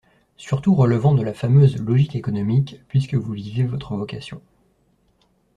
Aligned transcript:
surtout 0.35 0.73
relevant 0.73 1.13
de 1.13 1.21
la 1.21 1.31
fameuse 1.31 1.77
'logique 1.77 2.15
économique': 2.15 2.79
puisque 2.87 3.13
vous 3.13 3.33
vivez 3.33 3.65
votre 3.65 3.95
vocation 3.95 4.41